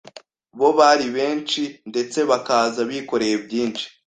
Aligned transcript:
bo 0.59 0.69
bari 0.77 1.07
benshi 1.17 1.61
ndetse 1.89 2.19
bakaza 2.29 2.79
bikoreye 2.89 3.35
byinshi 3.45 3.85